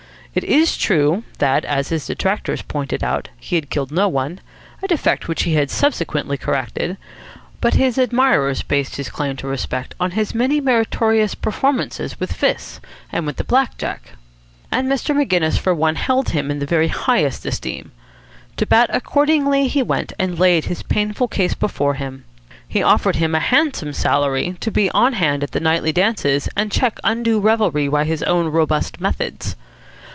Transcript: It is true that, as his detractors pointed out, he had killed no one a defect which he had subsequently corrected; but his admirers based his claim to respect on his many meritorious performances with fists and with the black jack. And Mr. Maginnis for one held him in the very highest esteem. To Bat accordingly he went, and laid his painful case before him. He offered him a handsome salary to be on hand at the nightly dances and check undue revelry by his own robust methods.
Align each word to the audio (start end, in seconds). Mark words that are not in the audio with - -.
It 0.33 0.45
is 0.45 0.77
true 0.77 1.25
that, 1.39 1.65
as 1.65 1.89
his 1.89 2.07
detractors 2.07 2.61
pointed 2.61 3.03
out, 3.03 3.27
he 3.35 3.57
had 3.57 3.69
killed 3.69 3.91
no 3.91 4.07
one 4.07 4.39
a 4.81 4.87
defect 4.87 5.27
which 5.27 5.43
he 5.43 5.55
had 5.55 5.69
subsequently 5.69 6.37
corrected; 6.37 6.95
but 7.59 7.73
his 7.73 7.97
admirers 7.97 8.61
based 8.63 8.95
his 8.95 9.09
claim 9.09 9.35
to 9.35 9.47
respect 9.49 9.93
on 9.99 10.11
his 10.11 10.33
many 10.33 10.61
meritorious 10.61 11.35
performances 11.35 12.17
with 12.17 12.31
fists 12.31 12.79
and 13.11 13.25
with 13.25 13.35
the 13.35 13.43
black 13.43 13.77
jack. 13.77 14.13
And 14.71 14.87
Mr. 14.89 15.13
Maginnis 15.13 15.57
for 15.57 15.75
one 15.75 15.95
held 15.95 16.29
him 16.29 16.49
in 16.49 16.59
the 16.59 16.65
very 16.65 16.87
highest 16.87 17.45
esteem. 17.45 17.91
To 18.55 18.65
Bat 18.65 18.89
accordingly 18.93 19.67
he 19.67 19.83
went, 19.83 20.13
and 20.17 20.39
laid 20.39 20.63
his 20.63 20.81
painful 20.81 21.27
case 21.27 21.55
before 21.55 21.95
him. 21.95 22.23
He 22.69 22.81
offered 22.81 23.17
him 23.17 23.35
a 23.35 23.39
handsome 23.41 23.91
salary 23.91 24.55
to 24.61 24.71
be 24.71 24.89
on 24.91 25.11
hand 25.11 25.43
at 25.43 25.51
the 25.51 25.59
nightly 25.59 25.91
dances 25.91 26.47
and 26.55 26.71
check 26.71 26.99
undue 27.03 27.41
revelry 27.41 27.89
by 27.89 28.05
his 28.05 28.23
own 28.23 28.47
robust 28.47 29.01
methods. 29.01 29.57